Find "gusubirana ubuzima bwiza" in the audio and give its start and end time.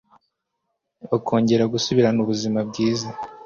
1.73-3.07